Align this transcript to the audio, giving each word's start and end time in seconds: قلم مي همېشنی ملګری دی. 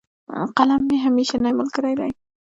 قلم 0.57 0.81
مي 0.87 0.97
همېشنی 1.05 1.51
ملګری 1.59 1.93
دی. 1.99 2.11